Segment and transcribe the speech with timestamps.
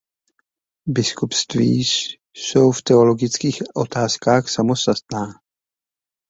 [0.87, 1.85] Biskupství
[2.33, 5.27] jsou v teologických otázkách samostatná.